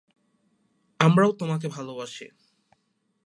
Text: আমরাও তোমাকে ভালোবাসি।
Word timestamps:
আমরাও 0.99 1.31
তোমাকে 1.31 1.67
ভালোবাসি। 1.67 2.25